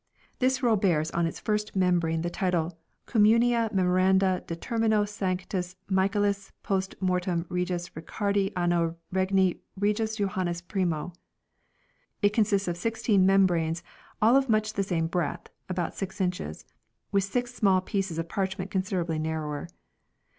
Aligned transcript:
This 0.39 0.63
roll 0.63 0.77
bears 0.77 1.11
on 1.11 1.27
its 1.27 1.39
first 1.39 1.75
membrane 1.75 2.23
the 2.23 2.29
title," 2.31 2.75
Communia 3.11 3.69
Memoranda 3.71 4.43
de 4.47 4.55
termino 4.55 5.07
Sancti 5.07 5.61
Michaelis 5.91 6.51
post 6.63 6.95
mortem 6.99 7.45
Regis 7.49 7.91
Ricardi 7.95 8.51
anno 8.57 8.95
regni 9.11 9.61
Regis 9.79 10.15
Johannis 10.17 10.59
primo". 10.59 11.13
It 12.23 12.33
consists 12.33 12.67
of 12.67 12.77
sixteen 12.77 13.27
membranes 13.27 13.83
all 14.23 14.35
of 14.35 14.49
much 14.49 14.73
the 14.73 14.81
same 14.81 15.05
breadth 15.05 15.51
(about 15.69 15.93
6 15.93 16.19
inches) 16.19 16.65
with 17.11 17.23
six 17.23 17.53
small 17.53 17.79
pieces 17.79 18.17
of 18.17 18.27
parchment 18.27 18.71
considerably 18.71 19.19
narrower. 19.19 19.67